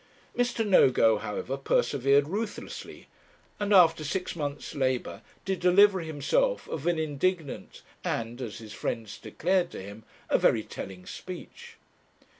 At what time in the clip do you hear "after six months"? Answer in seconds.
3.71-4.73